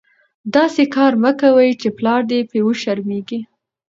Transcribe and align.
داسي 0.53 0.85
کار 0.95 1.13
مه 1.23 1.31
کوئ، 1.39 1.69
چي 1.81 1.89
پلار 1.97 2.21
دي 2.29 2.39
په 2.49 2.57
وشرمېږي. 2.67 3.39